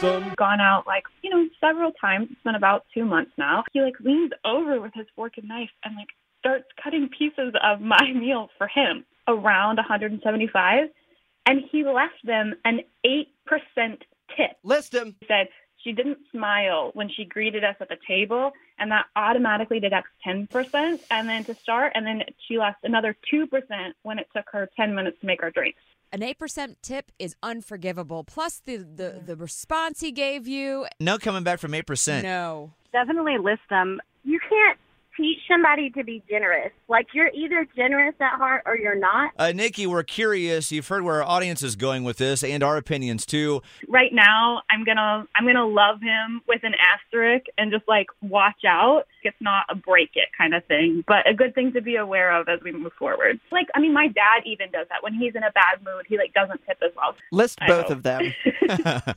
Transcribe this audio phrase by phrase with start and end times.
[0.00, 0.34] them.
[0.36, 2.28] Gone out like, you know, several times.
[2.30, 3.64] It's been about two months now.
[3.72, 7.80] He like leans over with his fork and knife and like starts cutting pieces of
[7.80, 10.88] my meal for him around 175
[11.46, 13.26] and he left them an 8%
[14.36, 14.56] tip.
[14.62, 15.16] List him.
[15.20, 15.48] He said
[15.78, 21.00] she didn't smile when she greeted us at the table, and that automatically deducts 10%.
[21.10, 23.48] And then to start, and then she left another 2%
[24.02, 25.80] when it took her 10 minutes to make our drinks.
[26.12, 28.24] An 8% tip is unforgivable.
[28.24, 30.86] Plus the, the, the response he gave you.
[30.98, 32.22] No coming back from 8%.
[32.24, 32.72] No.
[32.92, 34.00] Definitely list them.
[34.24, 34.78] You can't
[35.20, 36.72] teach somebody to be generous.
[36.88, 39.32] Like you're either generous at heart or you're not.
[39.38, 40.72] Uh, Nikki, we're curious.
[40.72, 43.62] You've heard where our audience is going with this and our opinions too.
[43.88, 48.64] Right now, I'm gonna I'm gonna love him with an asterisk and just like watch
[48.66, 49.04] out.
[49.22, 52.32] It's not a break it kind of thing, but a good thing to be aware
[52.32, 53.38] of as we move forward.
[53.52, 56.06] Like I mean, my dad even does that when he's in a bad mood.
[56.08, 57.14] He like doesn't tip as well.
[57.30, 57.96] List I both hope.
[57.98, 58.34] of them.